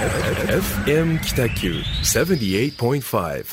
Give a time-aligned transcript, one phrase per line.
[0.00, 3.44] FM 北九78.5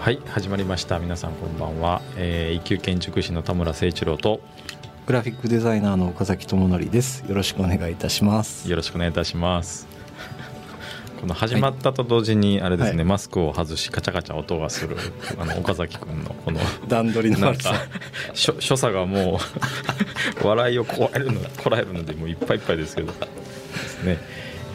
[0.00, 0.98] はい始まりました。
[0.98, 4.40] 皆さんこんばんは、えー、一級建築士の田村誠一郎と
[5.04, 7.22] グラフィックデザイナーの岡崎智則です。
[7.28, 8.70] よろしくお願いいたします。
[8.70, 9.97] よろしくお願いいたします
[11.20, 14.96] この始まったと同時にあれですね、はいマスクを外しカチャカチャ音がする
[15.38, 17.74] あの岡崎君のこの段取りのなんか
[18.34, 19.40] 所所作がも
[20.42, 23.12] う 笑いをこらえるのこらえるのでもういっぱいいっぱいですけど。
[23.12, 23.18] で
[23.88, 24.18] すね、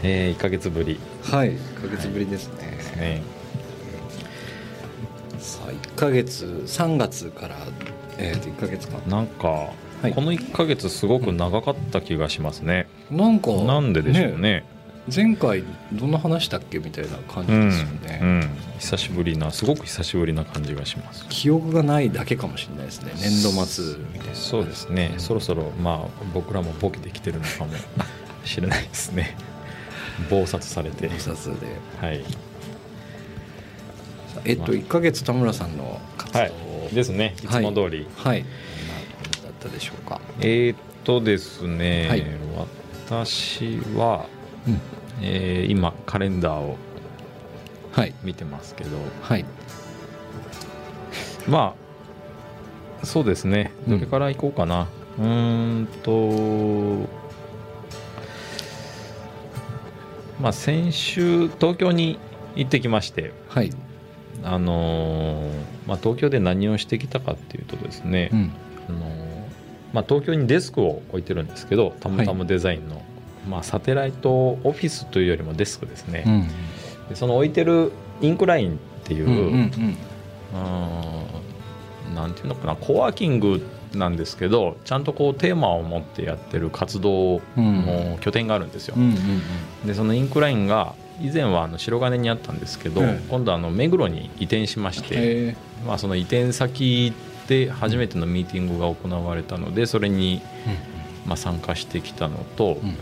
[0.03, 0.99] えー、1か月ぶり。
[1.23, 3.21] はい1ヶ月ぶりですね,、ですね。
[5.39, 7.55] さあ1ヶ月3月から
[8.17, 9.02] えー、と1ヶ月間。
[9.07, 9.69] なんか、
[10.07, 10.13] い。
[10.13, 14.66] この1か月すごく長かった気がしますね、なんかなんででしょうね
[15.13, 18.49] 前回どんな話したっけみたいな感じうんですよね、うん、
[18.80, 21.25] 久しぶりなすごく久しぶりな感じがします。
[21.27, 23.11] 記憶がないだけかもしれないですね。
[23.16, 24.36] 年度末みたいな。
[24.36, 27.72] そうですね、そろそろまあ僕らもボケてきてるのかも
[28.45, 29.36] しれないですね。
[30.30, 31.09] 暴殺されて。
[31.09, 31.67] 菩薩で。
[31.99, 32.23] はい。
[34.45, 36.53] えっと1ヶ月田村さんの活動はい。
[36.94, 37.36] ですね。
[37.44, 38.44] いつも通り、はい。
[38.44, 38.52] どん
[38.88, 40.22] な感じだったでしょうか？
[40.39, 42.25] えーっとですね、はい。
[43.09, 44.27] 私は、
[44.66, 44.81] うん
[45.23, 46.77] えー今カレンダーを
[47.93, 48.13] はい。
[48.23, 48.97] 見てますけど。
[49.21, 49.45] はい。
[51.47, 51.75] ま
[53.02, 53.71] あそうですね。
[53.88, 53.99] うん。
[53.99, 54.88] どれから行こうかな、
[55.19, 57.07] うーんと
[60.41, 62.17] まあ先週東京に
[62.55, 63.31] 行ってきまして。
[63.49, 63.71] はい。
[64.43, 65.52] あのー
[65.87, 68.52] まあ、東京で何をしてきたかっていうとですね、うん。
[68.89, 69.43] あのー
[69.93, 73.02] まあ、東京にデスクを置いてるんですけどたまたまデザインの、
[73.47, 76.47] まあ、サテライトオフィスというよりもデスクですね、うん。
[77.09, 77.91] でその置いてる
[78.22, 79.95] インクラインっていう、うんうん
[82.14, 83.65] なんていうのかなコワーキング
[83.95, 88.95] なんですけどちゃんとこうテーマを持ってやってる活動の拠点があるんですよ、
[89.86, 93.27] でそのインクラインが以前はあの白金にあったんですけど、ええ。
[93.30, 95.55] 今度あの目黒に移転しまして、え。
[95.86, 97.14] まあ、その移転先
[97.48, 100.42] で初めてのミーティングが行われたのでそれに
[101.25, 102.98] まあ参加してきたのと、うん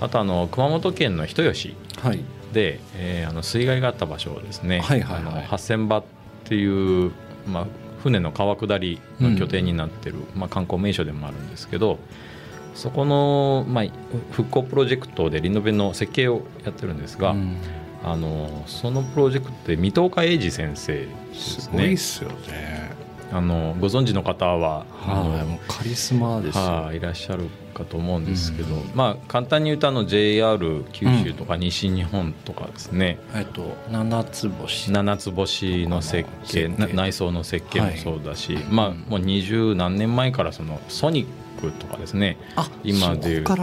[0.00, 2.24] あとあの熊本県の人吉はい。
[2.52, 5.32] で、えーあの水害があった場所をですね、はいはいはい。
[5.32, 6.04] あの8000場っ
[6.44, 7.12] ていう、
[7.46, 7.66] まあ、
[8.02, 11.98] 船の川下りの拠点になってる、まあ、観光名所でもあるんですけど
[12.74, 13.84] そこの、まあ、
[14.32, 17.56] 復興プロジェクトでリノベの設計をやってるんですが、うん。
[18.02, 22.90] あのそのプロジェクトで水戸岡英二先生ですすねごいっすよね。
[23.32, 25.44] あのご存知の方はあのはい。
[25.44, 26.64] もうカリスマですよ。
[26.64, 28.90] はい、いらっしゃるかと思うんですけど、うん。
[28.94, 34.92] まあ簡単に言うとあの JR 九州とか西日本とかですね、えっと七つ星。
[34.92, 42.36] 七つ星の設計内装の設計もそうだし、まあうんもう二十何年前からそのソニックとかですね。
[42.56, 43.62] あ今でいうとね。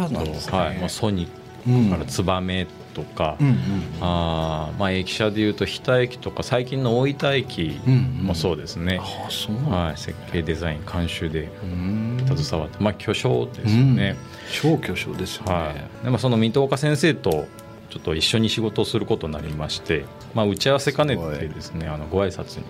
[0.51, 1.29] はい、もうソニッ
[1.67, 3.55] うんクからツバメとか、うんうん
[4.01, 7.79] あーまあ駅舎でいうと日田駅とか最近の大分駅
[8.21, 9.77] もそうですね、あそうなんだ。
[9.77, 12.17] はい、設計デザイン監修でうん。
[12.27, 14.15] 携わって、まあ巨匠ですよね。
[14.51, 15.53] 超巨匠ですよね。
[15.53, 17.45] はい、でもその水戸岡先生と
[17.89, 22.65] ちょっと一緒に仕事をすることになりまして、まあ、打ち合わせ兼ねてですねあのご挨拶に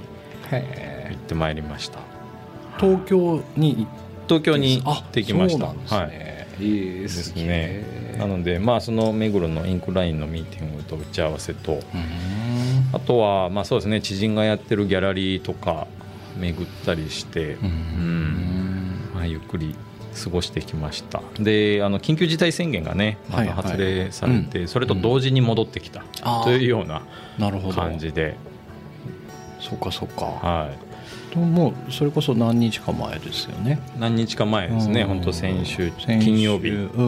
[0.51, 1.99] 行ってまいりました。
[2.79, 3.88] 東京に行っ
[4.27, 5.69] 東京に行ってきました。
[5.69, 6.09] あそうなんですはい。
[6.09, 7.85] ねいいでですね
[8.17, 11.81] なのでまあその目黒のインクラインのミーティングと打ち合わせとうん。
[12.94, 15.88] あとはまあそうですね知人がやってるギャラリーとか
[16.38, 17.69] 巡ったりして、ううん。
[17.69, 19.75] んまあ、ゆっくり
[20.23, 21.22] 過ごしてきました。
[21.39, 24.67] であの緊急事態宣言がねま発令されて、うん。
[24.67, 26.03] それと同時に戻ってきた
[26.44, 27.01] というような
[27.73, 28.35] 感じで、
[29.59, 30.25] そうかそうか。
[30.25, 30.87] はい、と
[31.46, 33.80] もうそれこそ何日か前ですよね。
[34.00, 35.08] 何日か前ですね、うん。
[35.08, 37.02] 本当先週金曜日、う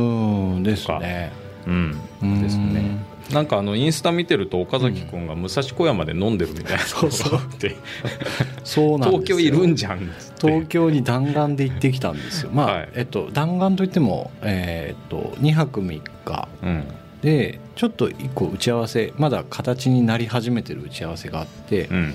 [0.60, 1.32] んですね。
[1.68, 2.44] うん、うん。
[2.44, 2.98] ですね。
[3.32, 7.76] なんかあのインスタ見てると岡崎君が武蔵小山で飲んでるみたいなそうそうって。
[8.64, 9.38] そうなんですよ。
[9.38, 10.12] 東京いるんじゃん
[10.42, 12.52] 東京に弾丸で行ってきたんですよ。
[12.54, 12.90] まあ、はい。
[12.96, 16.48] えっと弾丸といってもえーっと2泊3日。
[16.64, 16.84] うん。
[17.22, 22.14] でちょっと1個打ち合わせまだ形になり始めてる打ち合わせがあって、っうん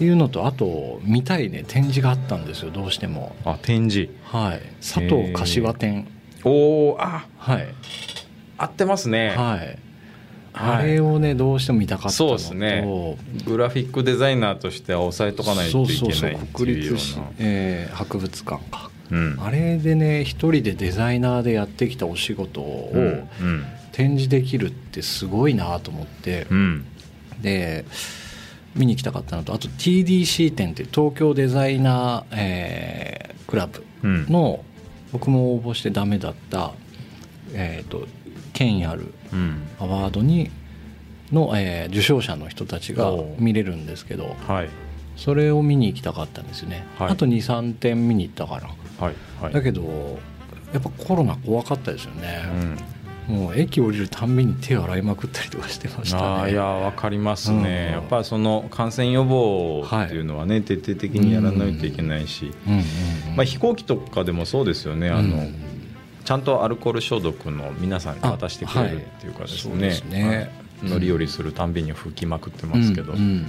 [0.00, 3.36] ていうのとあと見たいね展示があったんですよどうしても。
[3.44, 4.10] あ展示。
[4.24, 4.62] はい。
[4.80, 6.08] 佐藤柏展
[6.42, 7.68] おおあはい。
[8.56, 9.36] 合ってますね、はい。
[9.36, 9.78] はい。
[10.54, 12.34] あれをねどうしても見たかったのと。
[12.34, 13.18] そうですね。
[13.44, 18.90] グラフィックデザイナーとしては押さえとかないといけないってそうそうそう国立えー博物館か。
[19.10, 19.36] うん。
[19.38, 22.90] あれでね一人でデザイナーでやってきたお仕事を、
[23.92, 26.46] 展示できるってすごいなと思って。
[26.48, 26.86] うん。
[27.42, 27.84] で
[28.74, 34.26] 見に行きたかったのとあと TDC 展って東京デザイナー、えークラブうん。
[34.28, 34.64] の
[35.12, 36.72] 僕も応募してダメだった、
[37.52, 38.06] えー、と
[38.52, 39.68] 権威あるうん。
[39.80, 40.50] アワードに
[41.32, 44.68] の、えー受賞者の人たちが見れるんですけどはい。
[45.16, 47.10] それを見に行きたかったんですよね、はい。
[47.10, 48.68] あと23点見に行ったかな、
[49.04, 49.14] はい。
[49.42, 49.52] はい。
[49.52, 50.18] だけど
[50.72, 52.78] やっぱコロナ怖かったですよね、うん
[53.28, 56.52] もう駅降りるたんびに手洗いまくったりとかしてましたね。
[56.52, 57.92] いやわかりますね、うん。
[57.92, 65.10] やっぱりその感染予防っていうのはね、徹底的にやらないといけないし、うんうんうんまあ、飛行機とかでもそうですよね。
[65.10, 65.54] あの、うん。
[66.24, 70.36] ちゃんとアルコール消毒の皆さんに渡してくれるっていうかですね,、あはい。
[70.36, 73.46] ね乗り降りするたんびに吹きまくってますけど、うんうんうん。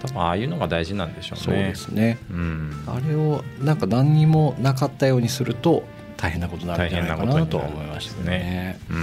[0.00, 1.44] 多分ああいうのが大事なんでしょうね。
[1.44, 2.18] そうですね。
[2.30, 2.70] うん。
[2.86, 5.84] あれをなんか何にもなかったようにすると
[6.16, 8.78] 大変なことになるんじゃないかなとは思いましたね。
[8.90, 8.94] う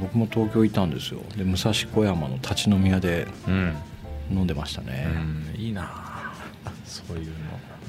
[0.00, 1.20] 僕も東京いたんですよ。
[1.36, 3.76] で武蔵小山の立ち飲み屋でうん。
[4.30, 5.08] 飲んでましたね、
[5.54, 5.60] うん。
[5.60, 5.82] いいな。
[5.84, 6.32] あ
[6.84, 7.32] そういうの、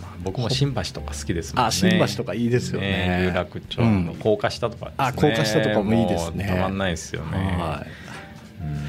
[0.02, 1.68] まあ、僕も新橋とか好きですもんね。
[1.68, 3.24] あ新橋とかいいですよね。
[3.24, 6.46] 有楽町の高架下とかですね、あ高架下とかもいいですね。
[6.48, 8.64] たまんないですよね、はい。
[8.64, 8.80] うん。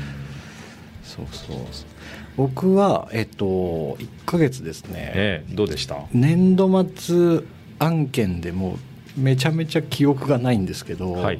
[1.02, 1.56] そうそう。
[2.36, 3.44] 僕はえっと
[3.98, 5.12] 1ヶ月ですね。
[5.14, 5.96] ええどうでした？
[6.12, 7.40] 年度末
[7.80, 8.78] 案件でもう
[9.20, 11.38] めちゃめちゃ記憶がないんですけど、はい、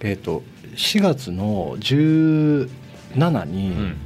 [0.00, 0.42] えっと
[0.74, 3.96] 4月の17に、うん。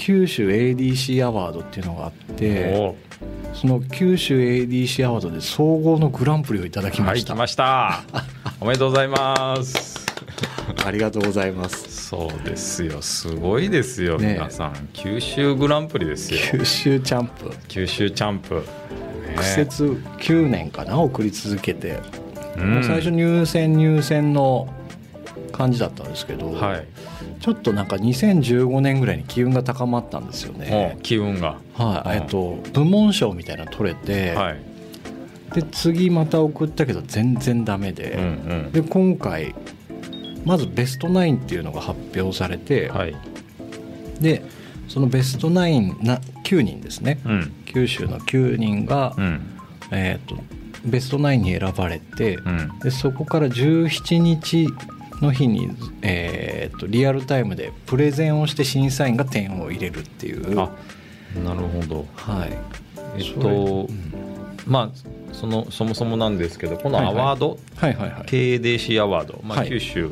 [0.00, 2.96] 九州 ADC アワードっていうのがあってお
[3.54, 8.02] その九州 ADC アワードで総合のグランプリをいただきました、はいした。
[8.60, 10.06] おめでとうございます。
[10.84, 12.08] ありがとうございます。
[12.08, 13.02] そうですよ。
[13.02, 14.32] すごいですよ、ねえ。
[14.34, 14.88] 皆さん。
[14.94, 16.40] 九州グランプリですよ。
[16.50, 17.50] 九州チャンプ。
[17.68, 18.62] 九州チャンプ、ね
[19.36, 19.84] 苦節
[20.18, 22.00] 9年かな送り続けて、
[22.56, 22.84] うん。
[22.84, 24.72] 最初入選入選の
[25.52, 26.86] 感じだったんですけど、はい。
[27.40, 30.96] ちょっとなんか2015年ぐらいに機運が高まったんですよね。
[30.96, 31.58] お、機運が。
[31.74, 32.18] はい。
[32.18, 32.22] うん。
[32.22, 34.60] えっと、部門賞みたいなの取れて、はい。
[35.54, 38.24] で次また送ったけど全然ダメで、うんう
[38.68, 38.72] ん。
[38.72, 39.54] で今回
[40.44, 43.16] まずベストナインっていうのが発表されて、はい。
[44.20, 44.44] で
[44.88, 47.20] そのベストナインな9人ですね。
[47.24, 49.40] うん九州の9人が、うん。
[49.92, 50.40] えー、と
[50.84, 52.78] ベストナインに選ばれて、うん。
[52.80, 54.68] でそこから17日
[55.20, 55.70] の日に、
[56.02, 60.58] えー、とリアルタイムでプレゼンをして審査員が点を入れるっていう。
[60.58, 60.70] あ
[61.44, 62.06] なるほど。
[62.14, 62.58] はい。
[63.18, 64.12] えっとうん。
[64.66, 67.14] まあそのそもそもなんですけどこのはいはい。
[67.14, 68.22] アワード、はいはいはい。
[68.22, 69.68] KDC アワード、まあはい。
[69.68, 70.10] 九州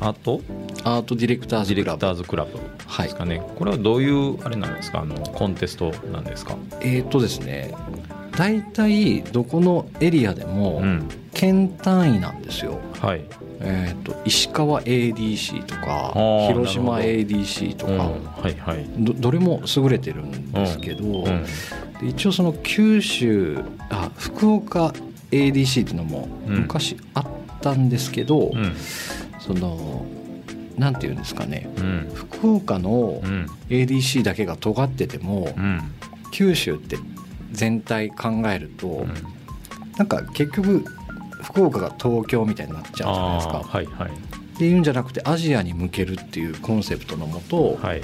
[0.00, 0.40] アート？
[0.84, 5.00] アートディレクターディレクズクラブターズクラブはいですかね、これはどういうあれなんですか？
[5.00, 7.74] あのコンテストなんですか、えっ、とですね
[8.36, 11.08] 大体どこのエリアでもうん。
[11.34, 13.22] 県単位なんですよ、はい。
[13.60, 17.98] えー、と石川 ADC とかー広島 ADC とか、うん。
[17.98, 18.84] はいはい。
[18.98, 21.24] どどれも優れてるんですけど、うん。
[21.24, 23.60] で一応その九州
[23.90, 24.92] あ福岡
[25.30, 27.26] ADC っていうのもうん昔あっ
[27.60, 28.74] たんですけど、うん
[29.48, 30.04] その
[30.76, 31.68] なんていうんですかね。
[31.78, 32.10] うん。
[32.14, 33.46] 福岡のうん。
[33.68, 35.80] ADC だけが尖ってても、うん。
[36.30, 36.98] 九州って
[37.50, 39.14] 全体考えると、うん。
[39.96, 40.84] なんか結局
[41.42, 43.62] 福岡が東京みたいになっちゃうじゃないですか。
[43.64, 44.10] はいはい。
[44.10, 48.02] っていうんじゃなくてアジアに向けるっていうコンセプトのもと、はい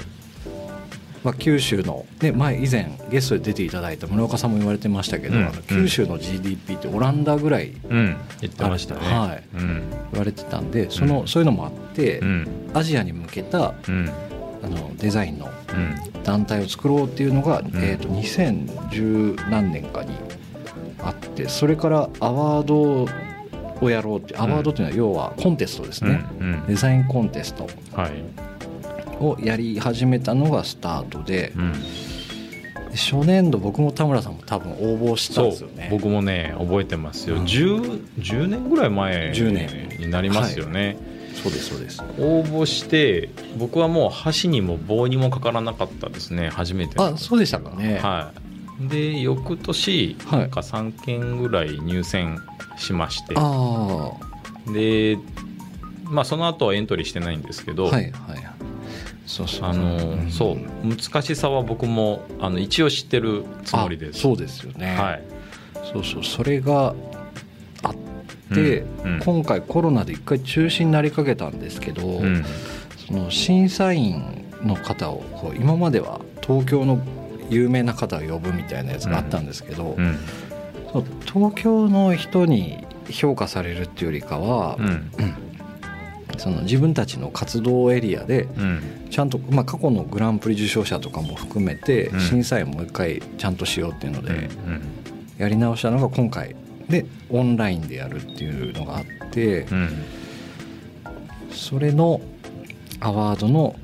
[1.25, 5.47] まあ、九州の、ね、前以前ゲストで出ていただいた村岡さんも言われてましたけど、うん。
[5.47, 8.15] あの九州の GDP ってオランダぐらいうん。
[8.41, 9.01] 言ってましたね。
[9.01, 9.43] はい。
[9.57, 9.89] うん。
[10.11, 11.27] 言われてたんでその、うん。
[11.27, 12.47] そういうのもあって、うん。
[12.75, 14.11] アジアに向けたうん。
[14.63, 16.23] あのデザインのうん。
[16.23, 17.71] 団体を作ろうっていうのが、ん。
[17.73, 20.11] えー、と2010何年かに
[21.01, 23.07] あってそれからアワード
[23.81, 26.65] をやろうってアワードっていうのは要はコンテストですね、うん。
[26.67, 27.67] デザインコンテスト。
[27.93, 28.54] はい
[29.19, 31.73] をやり始めたのがスタートでうん。
[32.91, 35.89] 初年度僕も田村さんも多分応募したんですよね。
[35.91, 37.43] 僕もね覚えてますよ、うん。
[37.43, 39.89] 10, 10年ぐらい前10年。
[39.99, 40.97] になりますよね、
[41.41, 42.01] そうですそうです。
[42.19, 47.99] 応募して僕はもう箸にも棒にもかからなかったですね初めてのあそうでしたかね。
[48.01, 48.31] は
[48.79, 48.87] い。
[48.87, 50.39] で翌年はい。
[50.39, 52.39] なんか3件ぐらい入選
[52.77, 54.11] しまして、あ
[54.73, 55.17] で
[56.03, 58.44] まあその後はエントリーしてないんですけど、あはいはい
[59.25, 59.69] そうそう。
[59.69, 60.31] あのん。
[60.31, 60.57] そう。
[60.87, 64.19] 難しさは僕もあの一応知ってるつもりです。
[64.19, 65.23] あそうですよね、はい。
[65.91, 66.23] そうそう。
[66.23, 66.95] それが
[67.83, 67.95] あっ
[68.53, 69.19] て、うんうん。
[69.19, 72.43] 今回コロナで一回中止になりかけたんですけど、うん。
[73.07, 76.99] その審査員の方をこう今までは東京の
[77.49, 79.95] 有名な方を呼ぶみたいなやつがあったんですけど、
[81.25, 85.11] 東京の人に評価されるっていうよりかは、うん
[86.37, 88.81] その自分たちの活動エリアでうん。
[89.09, 92.19] ちゃんと、まあ、過去のグランプリ受賞者とかも含めてうん。
[92.19, 94.49] 審査員もう一回ちゃんとしようっていうのうんで
[95.37, 96.55] やり直したのが今回。
[96.89, 99.89] でオンラインでやるっていうのがあってうん。
[101.51, 102.21] それの
[102.99, 103.75] アワードの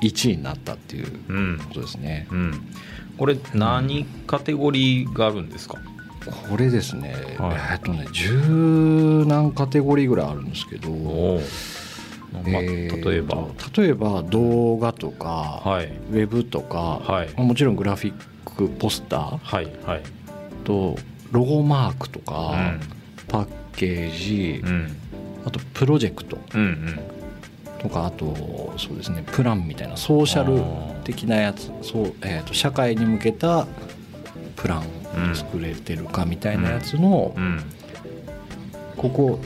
[0.00, 1.58] 1位になったっていううん。
[1.68, 2.26] ことですね。
[2.30, 2.60] うん。
[3.18, 5.78] これ何カテゴリーがあるんですか？
[6.30, 7.56] これですね、はい。
[7.72, 13.48] えっとね十何カテゴリーぐらいあるんですけど、まあ例えば。
[13.76, 15.86] 例えば動画とか、はい。
[15.86, 17.28] ウェブとか、はい。
[17.36, 18.14] まあもちろんグラフィッ
[18.56, 19.38] クポスター。
[19.38, 20.02] はいはい。
[20.64, 20.96] と
[21.30, 22.80] ロゴマークとうか、ん。
[23.28, 24.96] パッケージ、うん。
[25.44, 26.38] あとプロジェクト。
[26.54, 26.98] うんうん。
[27.80, 30.62] とかあとそうですねプランみたいなソーシャル
[31.02, 31.70] 的なやつ。
[31.82, 33.66] そう、えー、と社会に向けた
[34.56, 34.82] プラン。
[34.82, 35.01] うん
[35.34, 37.62] 作れてるかみたいなやつの、うん。
[38.96, 39.40] ここ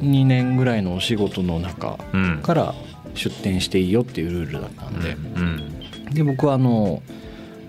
[0.00, 2.42] 2年ぐらいのお仕事の中うん。
[2.42, 2.74] から
[3.14, 6.14] 出店していいよっていうルールだったんで、うん。
[6.14, 7.02] で僕はあの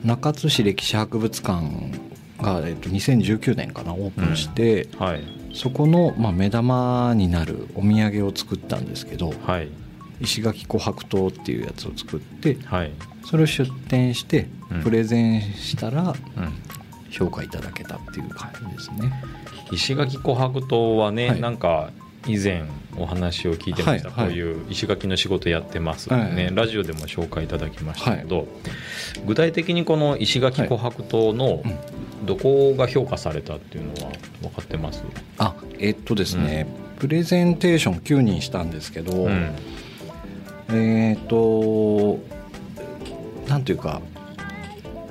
[0.04, 1.64] 中津市歴史博物館
[2.42, 5.24] が、えっと、2019年かなオープンして、はい。
[5.54, 9.70] そこの、まあ、目玉になるお土産を作ったんですけどはい。
[10.20, 12.92] 石垣琥珀糖っていうやつを作ってはい。
[13.26, 14.84] それを出店してうん。
[14.84, 16.16] プレゼンしたらうん
[17.10, 19.12] 評価いただけたっていう感じですね。
[19.72, 21.42] 石垣琥珀糖はね、はい。
[21.42, 21.92] なんか
[22.26, 22.64] 以前
[22.98, 24.26] お話を聞いてました、はい。
[24.26, 24.28] はい。
[24.30, 26.36] こういう石垣の仕事やってます、はい。
[26.36, 28.48] ね、ラジオでも紹介いただきましたけど、
[29.26, 31.78] 具体的にこの石垣琥珀糖のうん。
[32.26, 34.12] どこが評価されたっていうのは
[34.42, 35.04] 分かってます、
[35.38, 39.56] あえっとですね、プレゼンテーション9人したんですけど、うん。
[40.74, 42.20] えっ、と
[43.48, 44.02] なんというか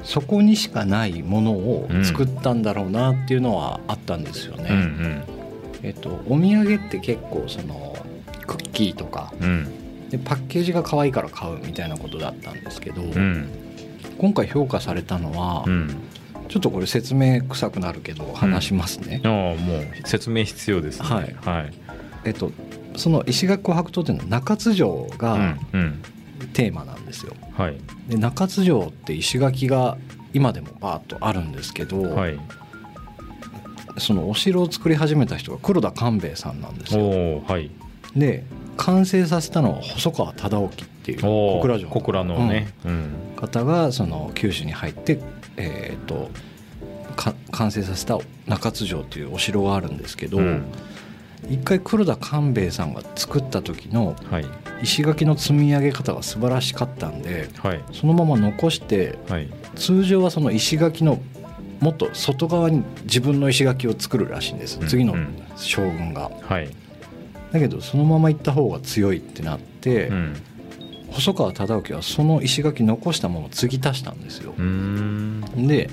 [0.06, 4.68] そこにしかないものを作ったんだろうなっていうのはあったんですよね。
[4.70, 5.22] うん
[5.82, 7.96] えっとお土産って結構その
[8.46, 9.48] クッキーとかうん。
[9.48, 13.48] うんでパッケージが可愛いから買うみたいなことだったんですけど、うん。
[14.18, 15.96] 今回評価されたのは、うん。
[16.48, 19.20] ちょっとこれ説明臭くなるけど話しますね。
[19.25, 19.56] ああもう
[20.04, 21.08] 説明必要ですね。
[21.08, 21.36] はい。
[21.44, 21.72] はい。
[22.25, 22.52] えっと
[22.94, 26.02] その石垣琥珀糖っていうのは中津城うがんうん
[26.52, 27.35] テーマなんですよ。
[27.57, 27.76] はい。
[28.09, 29.97] で中津城って石垣が
[30.33, 32.38] 今でもバーッとあるんですけど、はい。
[33.99, 37.43] そのお城を作り始めた人が黒田官兵衛さんなんですおよ。
[37.47, 37.71] おはい。
[38.14, 38.45] で
[38.76, 40.71] 完成させたのは細川忠興っ
[41.02, 42.73] ていう小倉城小倉のね。
[42.85, 43.11] うん。
[43.37, 45.21] 方がその九州に入って、
[45.57, 46.31] えー、と
[47.16, 50.64] か完成させた中津城っていうお城があるんですけど、うん
[51.48, 54.46] 一回黒田官兵衛さんが作った時のはい。
[54.82, 57.82] 石垣の積み上げ方が素晴らしかったんではい。
[57.92, 59.48] そのまま残してはい。
[59.74, 61.20] 通常はその石垣の
[61.80, 65.34] もっと外側に自分の石垣を作るらしいんですうん次のうん。
[65.56, 66.30] 将軍が。
[66.42, 66.68] はい。
[67.52, 70.36] だけどそのまま行った方が強いってなって、うん。
[71.10, 74.54] 細川忠興はその石垣残したまま継ぎ足したんですよ。
[75.56, 75.88] で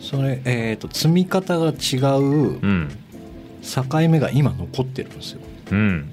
[0.00, 2.88] それ、えー、と積み方が違ううん
[3.68, 5.40] 境目が今残ってるんですよ。
[5.72, 6.10] うん。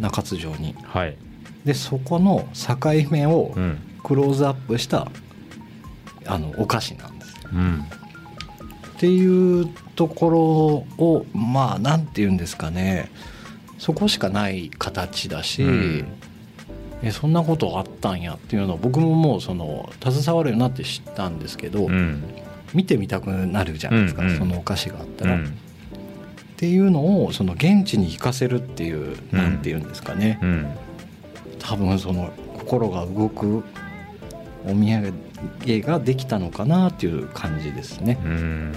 [0.00, 0.74] 中津城に。
[0.82, 1.16] はい。
[1.64, 2.76] でそこの境
[3.10, 3.78] 目をうん。
[4.02, 5.10] クローズアップした
[6.24, 7.34] あのお菓子なんです。
[7.52, 7.84] うん。
[8.96, 10.40] っていうところ
[11.04, 13.10] をまあなんて言うんですかね。
[13.78, 16.06] そこしかない形だし、うん。
[17.02, 22.22] えそんなことあったんやっていうのを僕ももうその携わるようになって知ったんですけど、うん。
[22.72, 25.34] 見てみたくなるじゃないですか、うんうんそのお菓子があったら。
[25.34, 25.58] っうん
[26.60, 29.38] ていうのをその現地に行かせるっていう、うん。
[29.38, 30.38] なんて言うんですかね。
[30.42, 30.66] うん。
[31.58, 33.64] 多分その心が動く
[34.66, 35.14] お土産
[35.80, 38.20] ができたのかなっていう感じですね。
[38.22, 38.72] うん。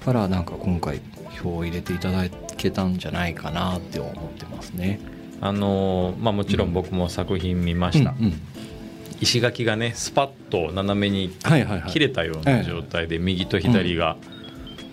[0.00, 1.00] だからなんか今回
[1.42, 5.00] 票を入れていただけたんじゃないかなって思ってますね。
[5.40, 8.40] あのーまあもちろん僕も作品見ました、うんうん。
[9.22, 11.30] 石垣がねスパッと斜めに。
[11.88, 14.18] 切れたような状態で右と左が、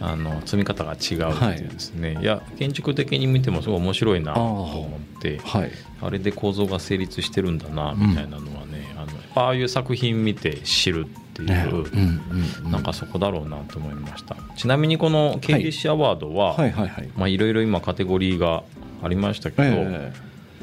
[0.01, 5.71] あの積み方が違うっていうですね、い、や建築的に見てもすごい面白いなと思ってはい。
[6.01, 9.01] あれで構造が成立してるんだなみたいなのはね、あ
[9.35, 11.67] のああいう作品見て知るっていう、ね。
[11.69, 12.21] うんうん
[12.65, 12.71] うん。
[12.71, 14.37] なんかそこだろうなと思いました。
[14.55, 17.09] ちなみにこの KDC アワードは、はいはいはい。
[17.17, 18.63] まあいろいろ今カテゴリーが
[19.03, 20.13] ありましたけど、え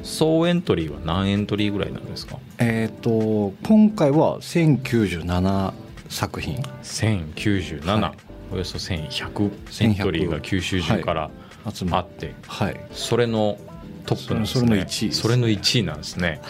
[0.02, 2.38] 総エントリーは何エントリーぐらいなんですか？
[2.58, 5.72] ええーと今回は1097
[6.08, 6.56] 作品。
[6.82, 11.30] 1097、はいおよそ1100エントリーが九州中から
[11.72, 12.80] 集まっあって、はい。
[12.92, 13.58] それの
[14.06, 14.68] トップなんですね。
[14.68, 16.40] それの1位それの1位なんですね。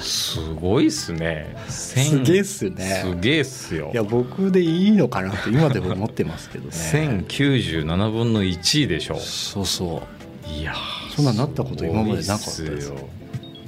[0.00, 1.56] すごいっすね。
[1.68, 3.02] すげえっすね。
[3.02, 3.90] すげえっすよ。
[3.92, 6.70] いや僕でいいのかなって今でも思ってますけどね。
[6.70, 10.02] 1097分の1位でしょそうそ
[10.48, 12.88] いやーそんなんなったこと今までなかったです。
[12.88, 12.96] よ。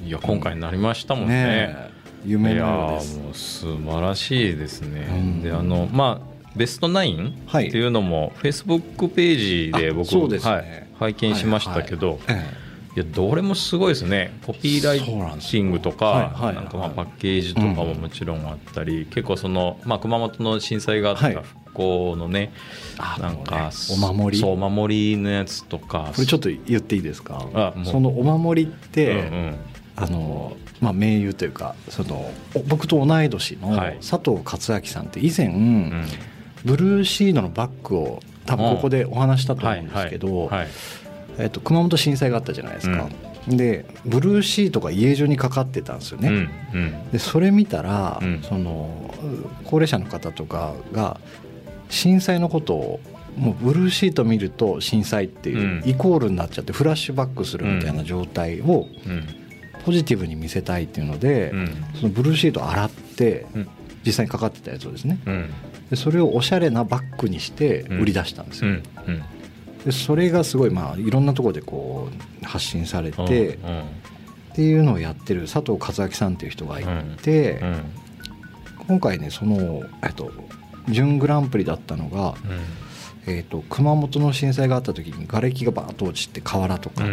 [0.04, 1.34] いや今回になりましたもんね。
[1.34, 1.90] ねえ。
[2.26, 3.18] 夢いやのようです。
[3.18, 5.42] ーもう素晴らしいですね、うん。
[5.42, 10.52] であのまあベストナインってはいいうのもフェイスブックページであ僕そうですね。
[10.52, 10.60] は
[11.08, 14.36] い、拝見しましたけど、えいやどれもすごいですね。
[14.44, 16.54] コピーライティングとかはいはいはい。
[16.56, 21.34] なんかまあパッケージとかももちろんあったり、結構その、まあ、熊本の震災があったはい。
[21.34, 22.50] 復興のね、
[22.96, 24.40] あなんか、ねお守り。
[24.40, 27.46] そうお守りのやつとかこれちょっと言っていいですか？
[27.54, 29.56] あそのお守りって、うんうん。
[29.94, 33.96] あのまあ、盟友というかそのお僕と同い年のはい。
[33.96, 36.04] 佐藤勝明さんって以前、うん
[36.64, 40.50] ブルーシードのバッグを多分ここでお話したと思うんですけど、
[41.38, 43.08] えっと、熊本震災があったじゃないですか、
[43.46, 46.36] でブルーシートが家中にかかってたんですよね、うん
[46.74, 47.10] うん。
[47.10, 48.42] でそれ見たら、うん。
[48.42, 49.14] その
[49.64, 51.20] 高齢者の方とかが
[51.88, 53.00] 震災のことを
[53.36, 55.88] もうブルーシート見ると震災っていう、うん。
[55.88, 59.26] イコールになっちゃってフラッシュバックするみたいな状態をうん。
[59.84, 61.84] ポジティブに見せたいっていうので、うん。
[61.94, 63.68] そのブルーシートを洗ってうん。
[64.04, 65.18] 実際にかかってたやつをですね。
[65.26, 65.50] うん
[65.90, 68.76] でそれをおしゃれなバッグにして売り出したんですよ、
[69.84, 72.08] でそれがすごいまあいろんなところでこ
[72.42, 73.82] う発信されて、うん
[74.58, 76.84] っていうのをやってる佐藤和明さんっていう人がい
[77.22, 77.62] て、
[78.88, 80.32] 今回ねその、えっと、
[80.88, 82.34] 準グランプリだったのが、
[83.28, 87.04] えっと、熊本の震災があった時に瓦礫がバーッと落ちて瓦とか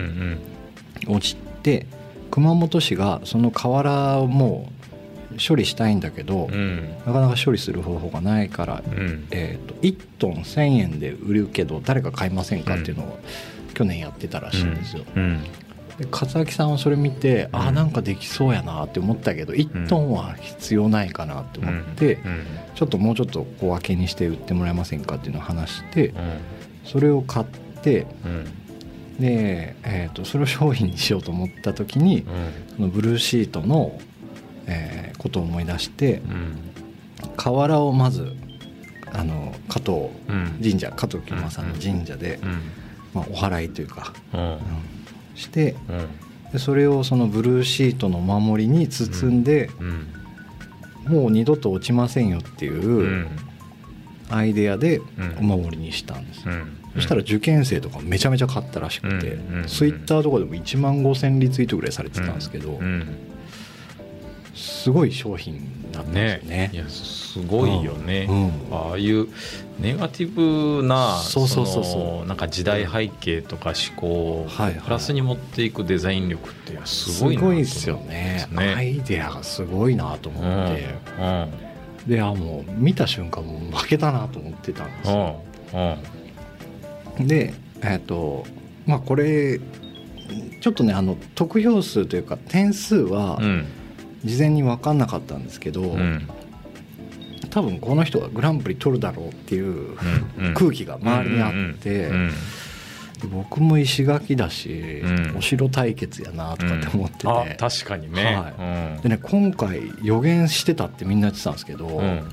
[1.07, 1.85] 落ちて、
[2.31, 4.84] 熊本市がその瓦をもう
[5.37, 6.89] 処理したいんだけど、うん。
[7.05, 9.27] なかなか処理する方法がないから、うん。
[9.31, 13.19] えー、と1トン1000円で売るけど誰か買いませんかっていうのを
[13.73, 15.03] 去年やってたらしいんですよ。
[15.15, 15.43] うん。
[15.97, 17.59] で勝明さんはそれ見て、うん。
[17.59, 22.43] ああなんかできそうやなって思ったけど1トンは必要ないかなって思って、うん。
[22.75, 26.15] ちょっともうちょっと小分けにして売ってもらえませんかっていうのを話してうん。
[26.83, 27.45] それを買っ
[27.81, 28.45] てうん。
[29.19, 32.25] で、えー、とそれを商品にしようと思った時に
[32.75, 33.97] そのブルーシートの、
[34.67, 36.57] えーことを思い出してうん。
[37.35, 38.33] 瓦をまず
[39.11, 40.59] あの加藤うん。
[40.61, 42.59] 神社加藤清正さんの神社で、うん。
[43.13, 44.13] まあ、お祓いというか、
[45.35, 46.51] してうん。
[46.51, 50.07] でそれをそのブルーシートのお守りに包んで、うん。
[51.07, 53.27] もう二度と落ちませんよっていううん。
[54.29, 55.37] アイデアでうん。
[55.39, 56.77] お守りにしたんです、うん。
[56.95, 63.07] そしたら受験生とかめちゃめちゃ買ったらしくて、ツイッターとかでも1万5000リツイートぐらいされてたんですけど、うん
[64.65, 66.69] すごい商品だったんですよね。
[66.73, 68.75] いやすごいよね、うん。
[68.75, 69.27] ああいう
[69.79, 72.01] ネガティブなそうそうそうそう。
[72.21, 74.47] のなんか時代背景とか思考を
[74.83, 78.47] プラスに持っていくデザイン力ってすすごいなと思うごいですよね。
[78.51, 80.73] ねアイデアがすごいなと思うん。
[80.73, 85.15] って、であもう見た瞬間もう負けたなと思ってたんですうん。
[85.17, 85.41] よ
[87.19, 87.27] うん。
[87.27, 88.45] でえっ、と
[88.87, 89.59] まあこれ
[90.59, 93.67] ちょっとねあの得票数というか点数はうん
[94.25, 96.27] 事前に分かんなかったんですけど、うん。
[97.51, 99.97] 多分この人がグランプリ取るだろうっていう
[100.37, 100.53] うん。
[100.55, 102.11] 空気が周りにあって、
[103.31, 105.37] 僕も石垣だし、うん。
[105.37, 112.03] お城対決やなとかって思ってて、あ確かにね、はでね今回予言してたってみんな言ってたんですけど、うん。
[112.03, 112.31] うん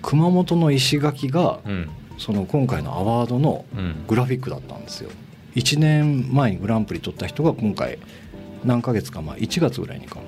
[0.00, 1.88] 熊本の石垣がうん。
[2.18, 4.04] その今回のアワードのうん。
[4.08, 5.10] グラフィックだったんですよ。
[5.54, 7.98] 1年前にグランプリ取った人が今回
[8.64, 10.18] 何ヶ月か前1月ぐらいにか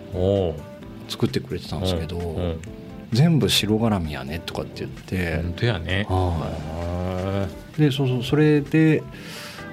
[1.11, 2.61] 作ってくれてたんですけど、うんうん。
[3.13, 6.07] 全部白絡みやねとかって言って、本当やね。
[6.09, 9.03] はでそうそうそれで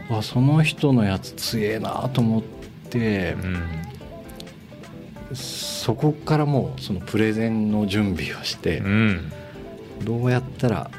[0.09, 2.41] あその人のやつ強えなと思っ
[2.89, 3.57] てう、ん
[5.33, 9.31] そこからもうそのプレゼンの準備をしてう、ん。
[10.03, 10.91] どうやったら、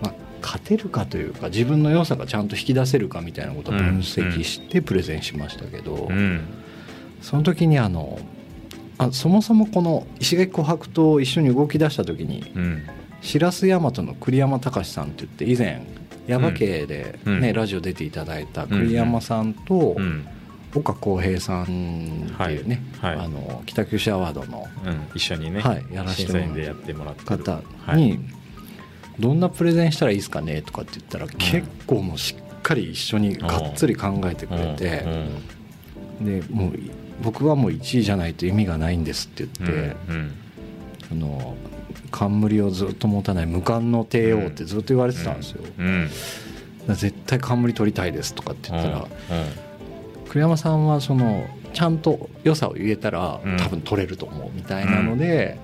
[0.00, 6.40] まあ、勝てるかというか自分の良さがちゃんと引き出せるかみたいなことを分析してプレゼンしましたけど、うん。
[7.20, 8.18] その時にあの
[8.98, 12.82] あそもそもこの石垣琥珀と一緒に動き出した時にうん。
[13.20, 15.86] 白洲大和の栗山隆さんって言って以前
[16.26, 17.52] 耶馬渓で、ねうん。
[17.52, 20.26] ラジオ出ていただいた栗山さんとうん。
[20.76, 23.16] 岡浩平さんっていうね、はい。
[23.16, 23.26] はい。
[23.26, 25.06] あの北九州アワードのうん。
[25.14, 27.26] 一緒にね、はいやらせてもらってもらってる。
[27.26, 27.96] 方はい。
[27.96, 28.18] に
[29.20, 35.04] 「どんなプレゼンしたらいいですかね?」とかって言ったら結構もうしっかり一緒にがっつり考えてくれて
[36.20, 36.72] でもう
[37.22, 39.96] 僕はもう1位じゃないと意味がないんですって言って。
[40.08, 40.32] うん
[41.10, 41.54] あの
[42.10, 46.08] 冠をずっと持たない無冠の帝王ってずっと言われてたんですよ、だかうん。
[46.86, 49.06] ら絶対冠取りたいですとかって言ったら、うん
[50.28, 53.56] 栗山さんはそのちゃんと良さを言えたら、うん。
[53.56, 55.58] 多分取れると思うみたいなので、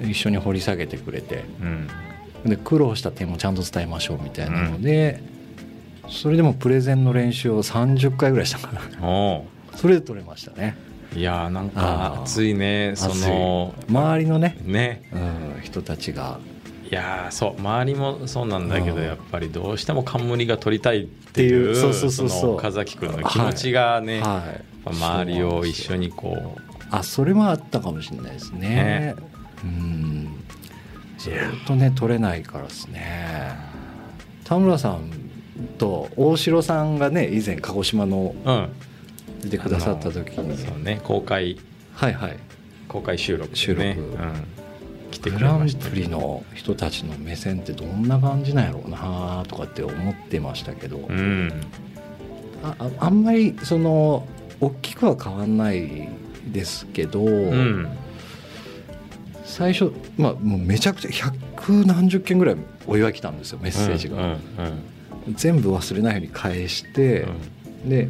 [0.00, 1.44] 一緒に掘り下げてくれて
[2.44, 2.50] うん。
[2.50, 5.22] で苦労した点もちゃんと伝えましょうみたいなので、
[6.08, 9.44] それでもプレゼンの練習を30回ぐらいしたからお
[9.76, 10.76] それで取れましたね。
[11.14, 12.22] いやーなんあかー。
[12.22, 12.92] 熱いね。
[12.96, 15.08] その周りのね、ね。
[15.12, 16.38] うん、人たちが。
[16.90, 17.60] いやーそう。
[17.60, 19.02] 周りもそうなんだけどうん。
[19.02, 22.50] やっぱりどうしても冠が取りたいっていうそうそうそうそう。
[22.50, 24.42] の岡崎君の気持ちがね、は
[24.86, 24.88] い。
[24.88, 26.56] 周りを一緒にこ
[26.90, 28.68] あそれはあったかもしれないですね。
[28.68, 29.14] ね。
[29.64, 30.44] うん。
[31.18, 31.32] ずっ
[31.66, 33.56] とね取れないからですね。
[34.44, 35.10] 田村さん
[35.78, 38.68] と大城さんがね以前鹿児島のううん
[39.42, 40.56] 出てくださった時に。
[40.56, 41.58] そうね公開
[41.92, 42.36] はいはい。
[42.88, 43.56] 公開収録でね。
[43.56, 43.80] 収録。
[43.80, 44.34] うん、
[45.10, 45.88] 来てくグランれました。
[45.88, 51.50] プリの人たちの目線ってどんな感じなんやろうなとかって思ってましたけど、うん。
[52.62, 54.26] あああんまりその
[54.60, 56.08] 大きくは変わんない
[56.52, 57.88] ですけど、うん。
[59.44, 64.36] 最初、まあ、もうめちゃくちゃ百何十件ぐらいお祝い来たんですよメッセージが、
[65.34, 67.26] 全部忘れないように返して
[67.84, 67.88] う、ん。
[67.88, 68.08] で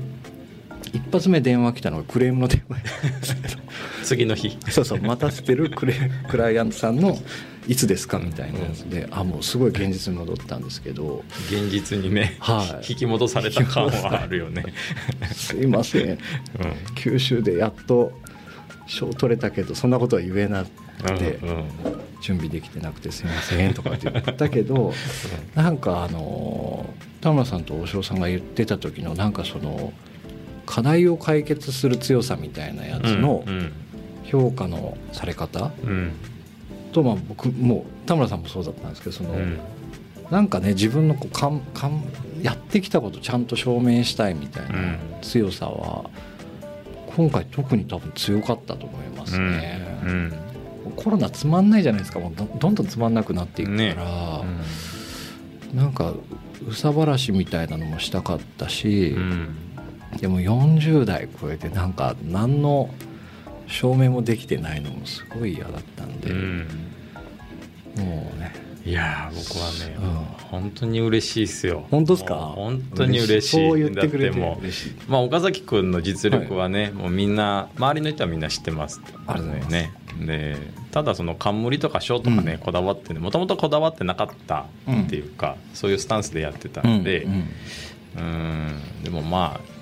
[0.93, 3.63] 一発目電話来たのがクレームの電話ですけど
[4.03, 4.57] 次の日。
[4.71, 5.01] そうそう。
[5.01, 5.95] 待たせてるクレ
[6.29, 7.19] クライアントさんの
[7.67, 11.25] 「いつですか?」みたいなやつで、あもうすごい現実に戻ったんですけど。
[11.51, 12.93] 現実にね、はい。
[12.93, 14.65] 引き戻された感はあるよね、
[15.35, 15.99] 「すいませ。
[16.03, 16.19] ん。
[16.95, 18.13] 九州でやっと
[18.87, 21.65] 賞取れたけどそんなことは言えなくて、うんうん。
[22.23, 24.93] 準備できてなくてすいません」とかって言ったけど
[25.55, 26.89] なんかあの
[27.21, 29.93] 田村さんと大城さんが言ってた時のなんかその
[30.67, 33.73] 課題を解決する強さみたいなやつのうん
[34.27, 36.13] 評価のされ方うん。
[36.93, 39.59] と、まあ、僕もう田村さんもそうだったんですけどその、うん。
[40.31, 42.03] なんかね自分のこうかんかん
[42.43, 46.11] やってきたことちゃんと証明したいみたいな強さは
[47.15, 49.81] 今回特に多分強かったと思いますね。
[50.05, 50.33] うん。
[50.97, 52.19] コロナつまんないじゃないですか。
[52.19, 53.97] もうどどんどんつまんなくなっていくから、ね。
[55.75, 56.15] なんか
[56.63, 59.66] 憂さ晴らしみたいなのもしたかったし、うん
[60.21, 62.91] でも40代超えてなんか何の
[63.67, 66.67] 証明もできてないのもすごい嫌だったんで、うん。
[67.99, 68.55] もうね。
[68.85, 70.15] いやー僕はね、うん。
[70.49, 71.85] 本当に嬉しいですよ。
[71.91, 72.37] 本当ですか？
[72.37, 73.69] 本当に嬉しい。
[73.69, 74.61] そう言ってくれても
[75.09, 79.01] まあ、岡崎君の実力はね、もうみんな周りの人はみんな知ってます。
[79.27, 79.73] ありがとうございます。
[79.73, 79.93] ね
[80.25, 80.57] で
[80.93, 82.59] ただその冠とか賞とかね、うん。
[82.59, 87.49] こだわってねもともとこだわってなかったっていうか、そういうスタンスでやってたうんんで、うん。
[88.19, 89.03] うん。
[89.03, 89.76] でもまあ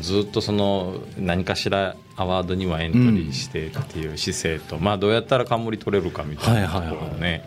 [0.00, 7.44] ずっとその何かしらアワードにはエントリーしてっていう姿勢と、まあどうやったら冠取れるかみたいなところをね、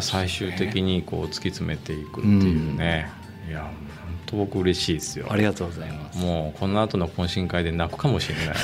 [0.00, 3.10] 最終的にこう突き詰めていくっていうね、
[3.48, 3.72] いや本
[4.26, 5.26] 当僕嬉しいですよ。
[5.30, 6.18] ありがとうございます。
[6.18, 8.54] もうこの後の懇親会で泣くかもしれない。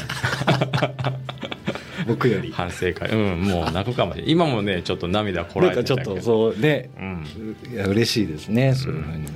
[2.07, 2.53] 僕より。
[2.53, 3.11] 反省会。
[3.11, 4.33] うんもう泣くかもしれない。
[4.33, 6.15] 今もねちょっと涙こらえてたけど。
[6.15, 6.91] とそうね。
[6.97, 7.57] うん。
[7.73, 9.27] いや嬉しいですねそういうふうに、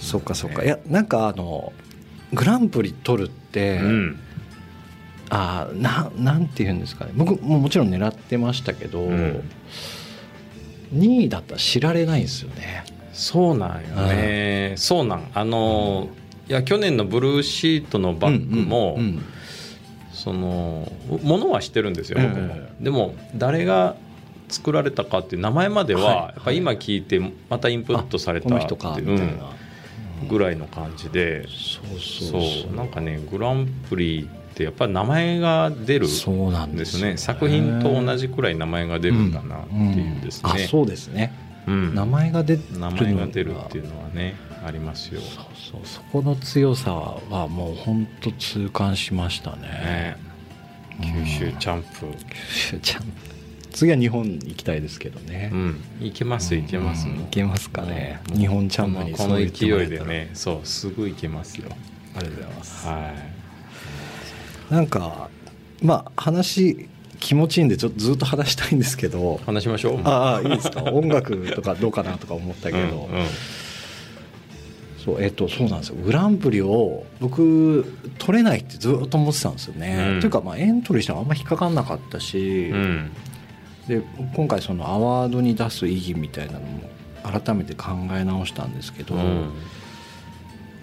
[0.00, 0.64] そっかそっか。
[0.64, 1.72] いやなんかあの
[2.32, 4.18] グランプリ取るって、うん。
[5.28, 7.12] あーななんて言うんですかね。
[7.14, 9.42] 僕ももちろん狙ってましたけど、うん。
[10.94, 12.84] 2位だったら知られないんですよね。
[13.12, 15.30] そうなんよね、そうなん。
[15.32, 16.10] あの
[16.48, 19.22] いや去年のブルーシートのバッグも、うんうん
[20.12, 20.90] その
[21.22, 22.54] ものは知ってるんですよ、僕も。
[22.56, 23.94] えでも誰が
[24.48, 26.16] 作られたかっていう名前までは、はい。
[26.16, 29.38] やっぱ今聞いてまたインプットされたあこの人かっていうみたいな、うん
[30.28, 37.16] ぐらいの感じで、そうなんかねグランプリってやっぱり名前が出るそうなんんですすね。
[37.16, 40.54] 作品と同じくらい名前が出るんだなっていうですね、ん。
[40.54, 41.32] あそうですね、
[41.66, 41.94] うん。
[41.94, 45.80] 名前が出名前が出るっていうのはねありますよ、そうそう。
[45.84, 50.16] そこの強さはもう本当痛感しましたね。
[50.98, 51.88] ね、九州チャンプ、
[52.30, 53.02] 九州ちゃん
[53.76, 58.20] 次は日本行きたいですけどね、うん、いけますいけます、うんいけますかね。
[58.34, 61.68] 日本チャンプにこの勢いでねそうすぐいけますよ。
[62.16, 62.86] ありがとうございます。
[62.86, 63.14] は
[64.70, 65.28] なんか
[65.82, 66.88] まあ話
[67.20, 69.40] 気持ちいいんでちょっとずっと話したいんですけど。
[69.42, 70.00] い話しましょう。
[70.04, 70.82] ああいいですか？
[70.90, 73.26] 音楽とかどうかなとか思ったけど、うんうん。
[75.04, 75.96] そうえっとそうなんですよ。
[75.96, 77.84] グランプリを僕
[78.16, 80.20] 取れないってずっと思ってたんですよね、うん。
[80.20, 83.10] というかまあエントリーしたらあんま引っかかんなかったし、うん
[83.88, 84.02] で
[84.34, 86.90] 今回そのアワードに出す意義みたいなのも
[87.22, 89.52] 改めて考え直したんですけど、うん。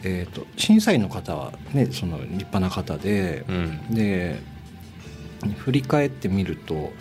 [0.05, 3.93] えー、と審査員の方はねその立派な方で、うん。
[3.93, 4.39] で
[5.57, 6.91] 振り返ってみると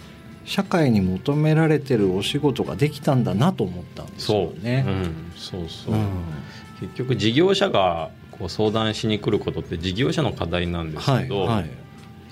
[0.44, 4.84] 社会に求められてるお仕事ができたんだなと思ったんですそう、よね。
[4.86, 6.08] うん、そうそう、うん。
[6.80, 11.70] 結局事業者がこう相談しに来ることって事業者の課題なんですけど、はいはい、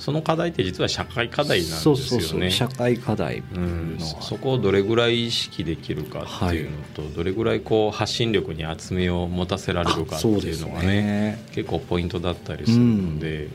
[0.01, 2.01] その課題って実は社会課題なんですよね。
[2.01, 2.51] そうそうそう。
[2.51, 3.41] 社会課題。
[3.41, 11.45] ううん、そそこをどれぐらい意識できるかっていうのと、どれぐらいこう発信力に厚みを持たせられるかっていうのがねね。
[11.53, 13.49] 結構ポイントだったりするので、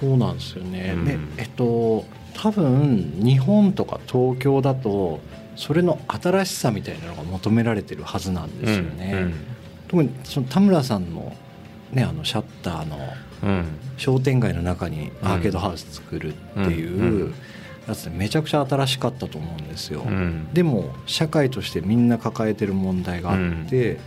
[0.00, 1.04] そうなんですよね、うん。
[1.04, 5.18] でえっと多分日本とか東京だと
[5.56, 9.34] それの新しさみたいなのが求められてるはずなんですよね、
[9.88, 11.34] 特にその田村さんの,、
[11.92, 13.25] ね、あのシャッターのうんうん
[13.96, 17.34] 商店街の中にアーケードハウス作るっていう
[17.88, 20.48] やつでめちゃくちゃ新しかったと思うんですよ、うん。
[20.52, 23.98] でも社会としてみんな抱えてる問題があって、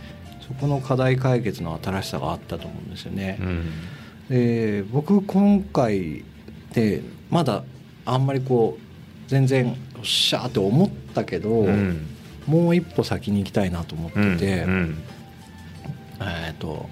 [0.46, 3.70] そこの課題解決の新しさがあったと思うんですよね、うん。
[4.28, 6.24] で僕今回
[6.72, 7.64] でまだ
[8.04, 12.06] あんまりこう全然よっしゃーって思ったけど、うん。
[12.46, 14.98] もう一歩先に行きたいなと思ってて、うん。
[16.20, 16.88] えっ、と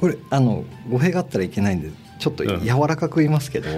[0.00, 2.60] これあの語弊があったらいけないんでちょっとうん。
[2.60, 3.68] 柔らかく言いますけど、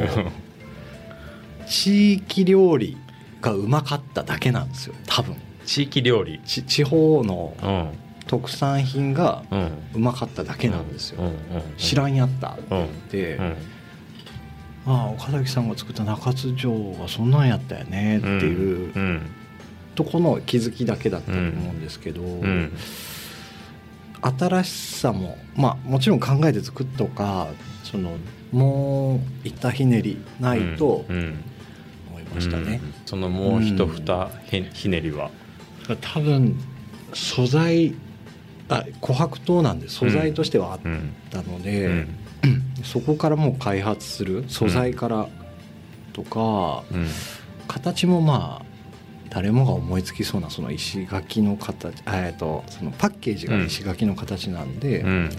[1.66, 2.96] 地域料理
[3.40, 5.34] がうまかっただけなんですよ多分。
[5.66, 6.40] 地域料理。
[6.44, 7.88] ち地方のうん。
[8.28, 9.70] 特産品がうん。
[9.94, 11.26] うまかっただけなんですよ、うん。
[11.26, 11.34] うん。
[11.76, 12.62] 知らんやったって。
[12.70, 12.78] うん。
[12.78, 13.56] 言って、うん。
[14.86, 19.22] ああ岡崎さんが作った中津城がそんなんやったよねっていううん。
[19.96, 22.72] とこの気づきだけだったと思うんですけど、うん
[24.22, 27.48] 新しさもまあもちろん考えて作っとか
[27.82, 28.16] その
[28.52, 31.44] もういったひねりないとうんうん
[32.10, 35.30] 思いましたね、うんそのもう一蓋へひねりは。
[36.00, 36.56] 多分
[37.12, 37.94] 素材
[38.68, 41.12] あ琥珀糖なんで素材としてはあっうん。
[41.30, 42.08] たのうで、ん。
[42.84, 45.28] そこからもう開発する素材から
[46.14, 47.06] とか、うん。
[47.68, 48.71] 形もまあ
[49.32, 55.30] 誰もが思いつきそうなその石垣の形えーとそのパッケージが石垣の形なんで、うん。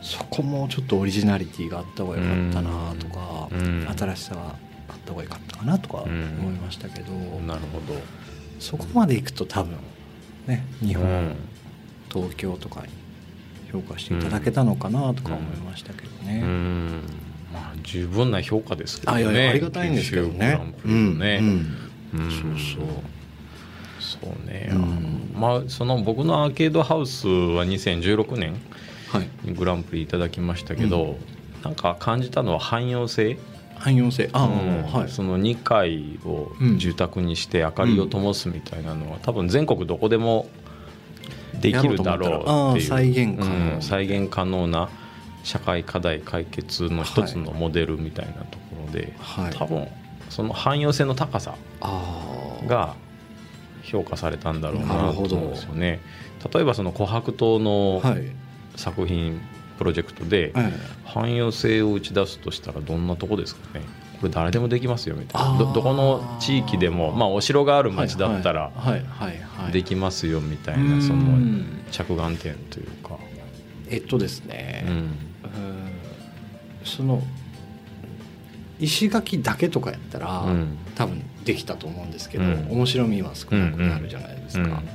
[0.00, 3.86] そこもちょっとオリジナリティがあった方がよかったなとか、うん。
[3.98, 4.40] 新しさが
[4.88, 8.00] あった方がよかったかなとか思うんいましたけど、なるほど。
[8.58, 9.76] そこまでいくと多分
[10.46, 11.36] ね日本、うん。
[12.10, 12.88] 東京とかに
[13.70, 16.40] 評価していただけたのかなとか思いましたけどね。
[16.42, 17.02] うん。
[17.52, 19.18] まあ十分な評価ですけどね。
[19.18, 20.58] あいやいやありがたいんですけどね。
[20.58, 20.60] ね。
[20.82, 21.76] うん。
[22.14, 22.30] うん。
[22.30, 23.17] そうそう
[24.08, 25.32] そうね、うん。
[25.34, 28.60] まあその僕のアーケードハウスは2016年
[29.08, 29.28] はい。
[29.42, 31.16] にグランプリいただきましたけど、
[31.64, 33.38] なんか感じたのは汎用性？
[33.76, 34.28] 汎用性。
[34.32, 34.82] ああ、うん。
[34.84, 35.08] はい。
[35.08, 40.48] その2階をうん住宅にして明かりを灯すみたいなのは多分全国どこでも
[41.60, 44.66] できるだろうっていう再現可能うん再現可能。
[44.66, 44.88] な
[45.44, 49.54] 社会課題解決の一つのモデルみたいなところで、はい。
[49.54, 49.86] 多分
[50.28, 51.54] その汎用性の高さ
[52.66, 52.94] が
[53.88, 55.20] 評価されたんだろうなと。
[55.20, 56.00] 思うんですよね。
[56.52, 58.22] 例えばその琥珀糖のはい、
[58.76, 59.40] 作品
[59.78, 60.72] プロジェクトでえ
[61.04, 63.84] 汎用性を打ち出すとしたらどんなとこですかね。
[64.20, 65.58] これ誰でもできますよみたいな。
[65.58, 69.72] どどこの地域でも、まあ、お城があるえ町だったらはいはいはいはい。
[69.72, 70.98] できますよみたいうん。
[70.98, 71.22] なその
[71.90, 73.16] 着眼点というか、
[73.88, 74.94] えっとですね、うん。
[74.94, 75.12] うん。
[76.84, 77.22] その
[78.80, 80.78] 石垣だけとかやったら、うん。
[80.94, 82.68] 多分できたと思うんですけど、うん。
[82.70, 84.88] 面白みは少なくなるじゃないですか、うん。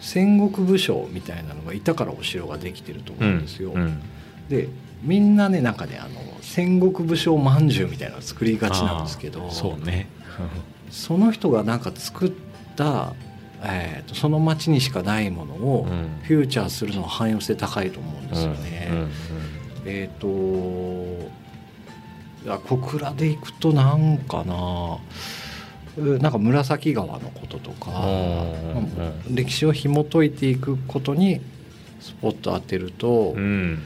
[0.00, 4.02] 戦国武将みたいなのがいたからお城ができてると思うんですよ、うん。
[4.48, 4.68] で
[5.02, 10.08] みんなねなんかねあの戦国武将まんじゅうみたいなの作りがちなんですけどそうね。
[10.90, 12.32] その人がなんか作っ
[12.76, 13.14] た、
[13.62, 16.08] えーとその町にしかないものをうん。
[16.22, 18.88] フューチャーするのは汎用性高いと思うんですよね。
[18.90, 18.98] うん。
[18.98, 19.10] うん。
[19.86, 20.26] えっ、と
[22.44, 24.98] いや小倉で行くとなんかな。
[25.96, 27.90] うなんか紫川のこととか、
[29.30, 31.40] 歴史を紐解いていくことに
[32.00, 33.82] スポット当てると、うん。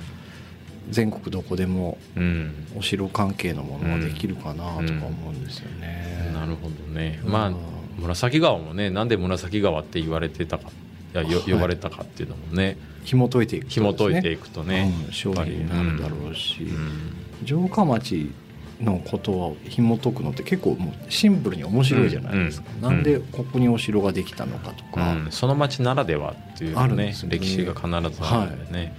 [0.88, 2.52] 全国どこでもうん。
[2.76, 6.30] お城関係のものができるかなとか思うんですよね。
[6.32, 7.20] なるほどね。
[7.24, 7.32] うん。
[7.32, 7.52] まあ
[7.98, 10.70] 紫川もねなんで紫川って言われてたか
[11.12, 11.52] いやよはい。
[11.52, 12.76] 呼ばれたかっていうのもね。
[13.04, 14.92] 紐解いていくと紐解いていくとね。
[15.08, 17.12] うん商品になるだろうし、うん。
[17.44, 18.30] 城下町
[18.80, 25.32] のことを紐解くのって結構もうシンプルに面白いじゃないですか、うんなんでここにお城ができたのかとか、うん。
[25.32, 27.14] その町ならではっていうあるんね。
[27.28, 28.94] 歴史が必ずあるんでね、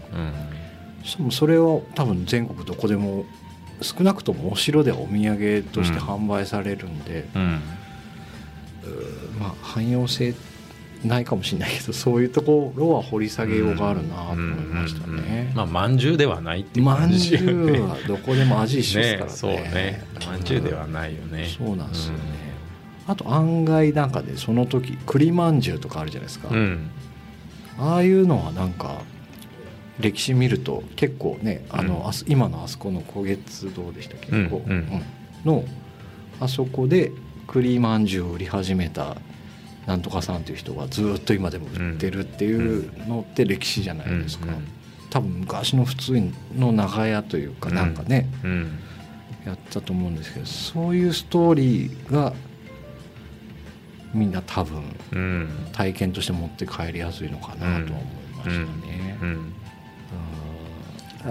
[1.04, 3.26] しかもそれを多分全国どこでも
[3.82, 7.42] 少なくともお城ではお土産として販売されるんで、うん。
[7.42, 7.62] うん
[9.40, 10.34] まあ汎用性
[11.04, 15.52] ないかもしれないけどそういうところは掘り下げようがあるなと思いましたね。
[15.56, 19.38] まあまんじゅうではないっていう感じねうはどこでも味一緒ですからね。
[19.38, 20.04] そうね。
[20.26, 21.48] まんじゅうではないよね。
[21.58, 22.20] そうなんですよね。
[23.08, 26.50] あと案外なんかでその時栗まんじゅうとかあるじゃないですか。
[26.52, 26.90] うん。
[27.80, 29.02] ああいうのはなんか
[30.00, 32.32] 歴史見ると結構ねあの、うん。
[32.32, 34.78] 今のあそこの古月堂でしたっけ、うんこううん。
[34.78, 35.04] うん。
[35.46, 35.64] の
[36.40, 37.12] あそこで
[37.46, 39.16] 栗まんじゅうを売り始めた
[39.88, 44.68] なんとかさんという人がずっと今でも売ってるっていうのって歴史じゃないですか、うん
[45.10, 46.22] 多分昔の普通
[46.56, 48.80] の長屋というかなんかね、うん。
[49.46, 52.34] やったと思うんですけどそういうストーリーが
[54.14, 55.50] みんな多分うん。
[55.72, 57.94] 体験として持って帰りやすいのかなとは思い
[58.36, 59.18] ましたね。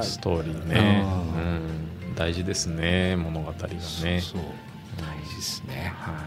[0.03, 3.79] ストーリーね、あうん、大事ですね物語がね。
[3.79, 4.41] そうそう。
[4.99, 5.93] 大事ですね。
[5.97, 6.25] は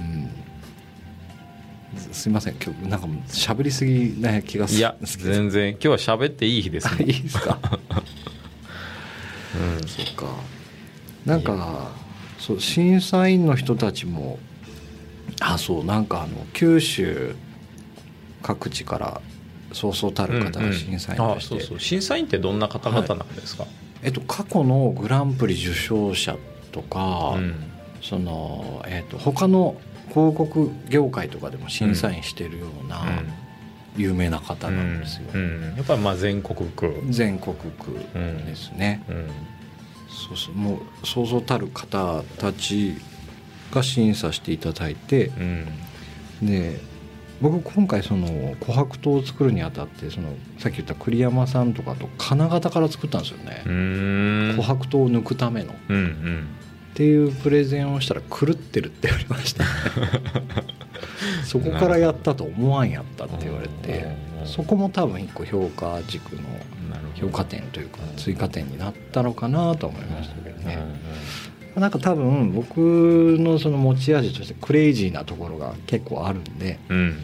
[0.00, 0.43] うん
[1.98, 5.70] すすいません今日なんか喋りすぎな気がすいいや全然。
[5.72, 7.58] 今日は喋っていい日ですあねいいですか。
[9.80, 9.88] うん。
[9.88, 10.26] そっか。
[11.24, 11.92] なんか
[12.38, 14.38] そう審査員の人たちも
[15.40, 17.34] あそうなんかあの九州
[18.42, 19.20] 各地から
[19.72, 21.28] そうそうたる方が審査員うん。
[21.30, 21.80] うんとして、あそうそう。
[21.80, 23.66] 審査員ってどんな方々なんですか、
[24.02, 26.36] えっと、過去のグランプリ受賞者
[26.72, 27.54] とか、うん。
[28.02, 29.76] そのえっと他の
[30.08, 33.22] 広告業界とかでも審査員してるような
[33.96, 35.24] 有名な方なんですよ、
[35.76, 37.98] やっぱりまあ全国区、全国区
[38.46, 39.26] ですね、うん。
[40.28, 40.54] そうそう。
[40.54, 42.94] もうそうそうたる方たち
[43.72, 46.46] が審査していただいてうん。
[46.46, 46.80] で
[47.40, 53.62] 僕今回その琥珀糖を作るにあたってそのさっき言った栗山さんとかと金型から作ったんですよね。
[53.66, 53.72] う、ん。
[54.58, 55.72] 琥珀糖を抜くための。
[55.72, 56.48] っうん
[56.94, 59.64] うんていうプレゼンをしたら狂ってるって言われました
[61.44, 64.04] そこからやったと思わんやったって言われて
[64.40, 66.42] うんそこも多分一個評価軸の
[67.14, 70.78] 評価点というか追加点になったのかなと思いましたけどね。
[71.76, 77.16] うなんか多分僕のその持ち味としてクレイジーなところが結構あるんでんうんうん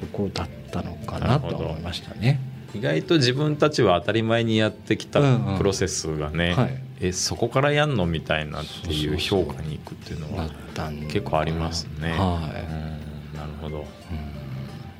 [0.00, 2.40] そこだったのかなと思いましたね。
[2.74, 12.10] 意外と自分たちは当たり前にやってきたうんうんプロセスがね、はいえそこからやんのみたいなっていう評価にいくっていうのはだったん結構ありますね。
[12.10, 12.50] は
[13.32, 13.78] うんなるほど。
[13.78, 13.80] い。
[13.80, 13.86] うん。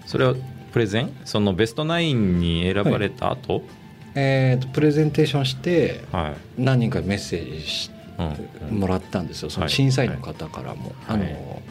[0.07, 0.35] それは
[0.73, 1.13] プレゼン？
[1.25, 3.63] そのベストナインに選ばれた後、
[4.15, 6.63] えーとプレゼンテーションしてはい。
[6.63, 9.51] 何人かメッセージしうんうんもらったんですよ。
[9.51, 9.73] そのはい。
[9.73, 11.17] 審査員の方からも「はい。
[11.17, 11.63] あの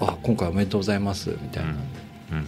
[0.00, 2.46] あ今回おめでとうございます」みたいな、うん。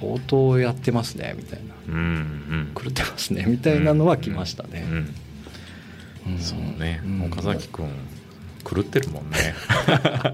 [0.00, 1.74] 相当やってますね」みたいな。
[1.88, 4.84] うんうん「狂ってますね」みたいなのは来ましたね。
[4.88, 5.14] うんうん
[6.38, 7.22] そうね、うん。
[7.26, 7.88] 岡崎君
[8.64, 9.54] 狂ってるもんね。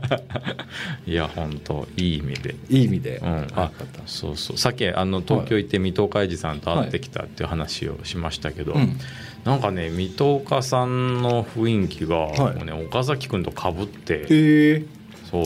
[1.06, 2.54] いや本当いい意味で。
[2.70, 3.70] いい意味で、うん、あ
[4.06, 4.58] そうそう。
[4.58, 8.98] さっきあの東京行って水戸海二さんと会ってきたっていう話をしましたけど、うん。
[9.44, 12.56] なんかね水戸岡さんの雰囲気が、はい。
[12.56, 14.84] もうね、岡崎君とかぶってええ
[15.30, 15.44] そう。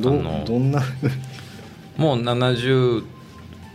[0.00, 0.82] どあのどんな？
[1.96, 3.04] もう70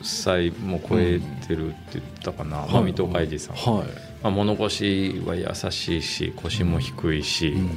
[0.02, 3.84] 歳も超えてるって言ったかな、まあ、水戸海二さん、は
[4.24, 7.70] まあ、物腰は優しいし腰も低いし、い、うん。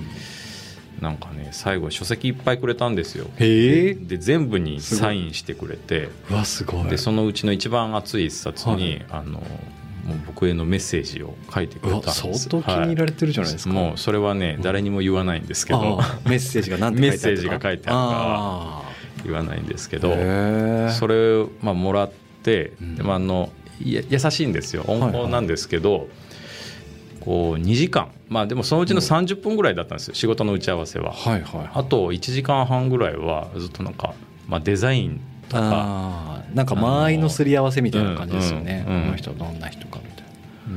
[1.01, 3.27] なんかね最後書籍いっぱいくれたんですよ。
[3.37, 3.95] へえ。
[3.95, 6.09] で全部にサインしてくれて。
[6.31, 6.85] うわすごい。
[6.85, 9.41] でそのうちの一番熱い一冊に、あの
[10.05, 12.49] もう僕へのメッセージを書いてくれたんです。
[12.49, 13.85] 相当気に入られてるじゃないですか、はい。
[13.89, 16.01] もうそれはね誰にも言わないんですけど。
[16.25, 18.83] メッセージが何て書いてあるメッセージが書いてあ
[19.25, 20.11] 言わないんですけど
[20.93, 22.97] それを、まあ、もらって、うん。
[22.97, 24.85] でまあ、あの優しいんですよ。
[24.87, 26.09] 温厚なんですけど、
[27.21, 28.11] こう2時間。
[28.29, 30.15] まあでもそのうちの30分ぐらいだったんですよ。
[30.15, 31.13] 仕事の打ち合わせは。
[31.13, 31.71] はいはい。
[31.73, 34.15] あと1時間半ぐらいはずっとなんか、
[34.47, 36.43] まあ、デザインとか。
[36.55, 39.05] なんか間合いのすり合わせみたいな感じですよね、うんうんうん。
[39.07, 40.27] この人どんな人かみたい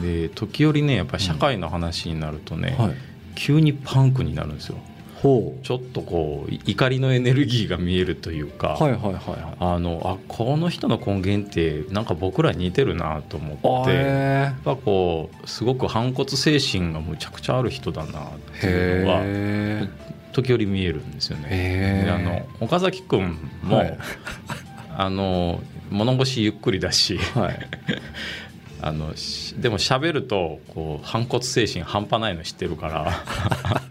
[0.01, 2.95] で時折ねやっぱり社会の話になるとね、な、はい、
[3.35, 9.55] 急にパンクになるんですよょっとこうい怒りのエネルギーが見えるというか、うはいはいはいはい。
[9.59, 19.89] あのあこの人の根源ってなんか僕らに似てるなと思ってやへっぱこうすごく反骨精神がむちゃくちゃある人だなってえいうのはへ
[20.31, 22.07] 時折見えるんですよね。
[22.09, 23.97] あの岡崎君も、はい。
[24.97, 27.59] あの物腰ゆっくりだしはい。
[28.81, 33.23] あのしでも喋るとこう反骨精神半端ないの知ってるから。
[33.63, 33.81] あ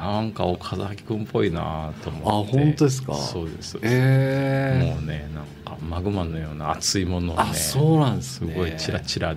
[0.00, 2.28] なんか岡崎君っぽいなと思って。
[2.28, 3.14] あ本当ですか？
[3.14, 8.52] そうです、えもうねなんかマグマのような熱いものをねあそうなんですね。
[8.52, 9.36] すごいチラチラ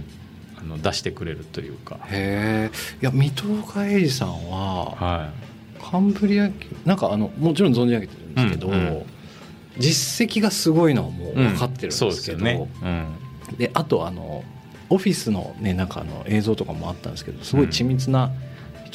[0.57, 5.29] あの出してくれるというか、へえいや水戸岡英二さんはは
[5.81, 6.49] カンブリア
[6.85, 9.05] なんかあのもちろん存じ上げてるんですけど、うんうん。
[9.77, 13.57] 実績がすごいのはもうい、分かってるんですけど、そうですよね、うん。
[13.57, 14.41] であとあの
[14.89, 18.31] オフィスのねなんかあの映像とかもあったんですけどすごい緻密な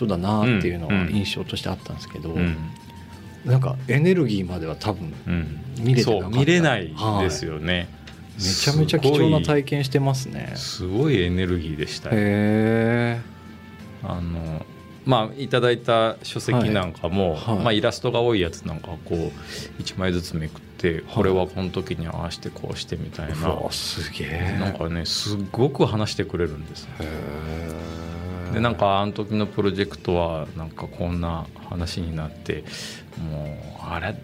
[0.00, 2.56] 人だなっていうのはうん印象としてあったんですけど、うん。
[3.44, 5.60] なんかエネルギーまでは多分うん。
[5.78, 7.88] 見れてなう見れないですよね、
[8.36, 10.52] めちゃめちゃ貴重な体験してますね。
[10.56, 12.10] すごいエネルギーでした
[14.02, 14.64] あの
[15.06, 17.54] まあいただいた書籍なんかも、はい。
[17.56, 17.64] はい。
[17.64, 23.32] まあ、イラストが多いやつなんかこう1枚ずつめくってこれはこの時に合わせてこうしてみたいえ。
[23.32, 24.56] な、すげえ。
[24.60, 26.90] なんかねすっごく話してくれるんですよ。
[27.00, 28.09] へ
[28.52, 32.64] でなんかあの時のプロジェクトはなんかこんな話になって
[33.30, 34.16] もうあれ？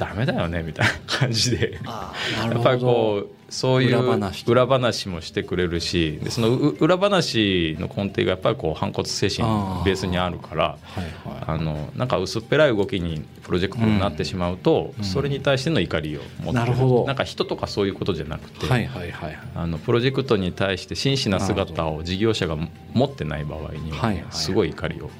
[0.00, 1.78] ダメだよねみたいな感じで。
[1.84, 3.98] やっぱりこうそういう
[4.46, 5.08] 裏話。
[5.10, 9.46] もしてくれるしでそのう裏話の根底がやっぱりこう反骨精神
[9.84, 11.44] ベースにあるからはいはい。
[11.46, 15.04] あのなんか薄っぺらい動きにプロジェクトになってしまうと、うん。
[15.04, 16.52] それに対しての怒りを持ってる。
[16.52, 17.04] なるほど。
[17.06, 22.56] なんか人とかそういうことじゃなくて、はいはいはいあのプロジェクトに対して真摯な姿を事業者が
[22.94, 25.10] 持ってない場合にはすごい怒りをこ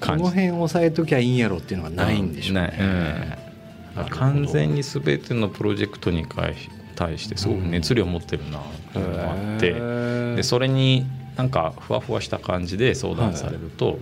[0.00, 2.76] 感じての辺押さえときゃいいんやろっていうのがないんでしょうね。
[2.80, 3.47] うん
[4.04, 9.72] 完全に全てのプロジェクトに対してすごく熱量を持ってるなっていうのがあって、
[10.36, 13.96] でそれになんかふわふわした感じで相談されると、やっ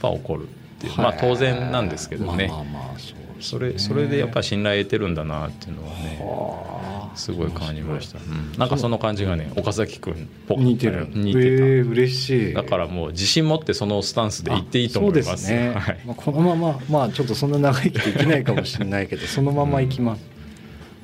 [0.00, 0.48] ぱ怒る
[0.90, 0.98] っていう。
[1.02, 2.98] まあ当然なんですけどね、まあまあまあ
[3.40, 8.58] それそれでやっぱり信頼得てるんだなっていうのはねはあすごい感じました、うん。
[8.58, 10.16] なんかその感じがね岡崎君っ
[10.46, 12.54] ぽかった似てる似てた、えー嬉しい。
[12.54, 15.30] だからもう自信持ってそのスタンスで言っていいと思います。
[15.30, 16.00] あそうですね、はい。
[16.06, 20.22] まあ、このまままあちょっとそんな長生きできないかもしれないけど そのままいきます、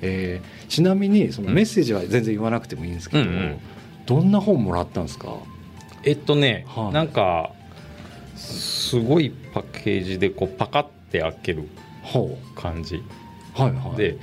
[0.03, 3.59] えーちなみにそのメッセージは全然言わなくてもいいんですけど、うんうん。
[4.07, 5.35] どんな本もらったんですか？
[6.05, 6.93] えっとね、はい。
[6.95, 7.51] なんか
[8.41, 11.69] すごいパッケージでこうパカって開ける
[12.03, 12.97] ほ感じ。
[12.97, 13.03] う
[13.55, 13.97] はいはい。
[13.97, 14.19] で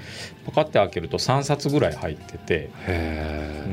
[0.45, 2.69] パカって開けると3冊ぐらい入ってて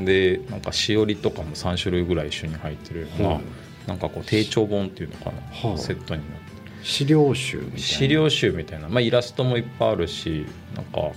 [0.05, 3.41] でなんかしおりとかも3種類ぐらい一緒に入ってるような、はい
[3.87, 6.45] なんかこう定調本っていうのかな、はいセットになって
[6.83, 7.79] 資料集みたいな。
[7.79, 11.13] 資料集みたいな、まあ、イラストもいっぱいあるしなんか、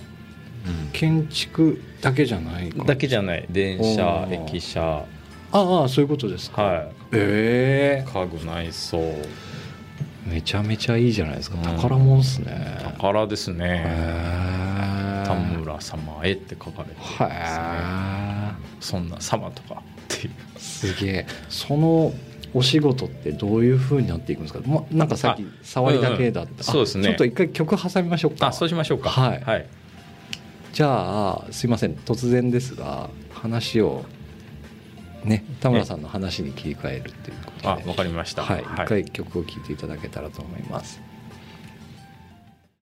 [0.92, 3.46] 建築だけじゃないかだけじゃない。
[3.50, 5.04] 電車駅舎
[5.52, 6.62] ああそういうことですか。
[6.62, 8.04] はえ。
[8.06, 9.28] い家具内装え
[10.26, 11.56] めちゃめちゃいいじゃないですか。
[11.56, 11.62] うん。
[11.64, 12.78] 宝物っすね。
[12.82, 15.24] 宝ですへねえ。
[15.26, 17.26] 田村様へって書かれてるんですね。
[17.26, 20.32] はそんな様とかっていう。
[20.32, 21.26] いすげえ。
[21.48, 22.12] その
[22.54, 26.64] お仕事ってどういうふうになっていくんですか、ま、なんかさっき触りだけだった、うんうん。
[26.64, 27.08] そうですね。
[27.08, 28.48] あちょっと一回曲挟みましょうか。
[28.48, 29.08] あそうしましょうか。
[29.08, 29.40] はい。
[29.40, 29.66] はい、
[30.72, 31.94] じゃあすいません。
[31.94, 34.04] 突然ですが話を
[35.28, 37.68] ね田村さんの話に切り替えるっていうことで。
[37.68, 38.42] あわかりました。
[38.42, 38.84] はい、はい。
[38.84, 41.00] 一回曲を聴いていただけたらと思います。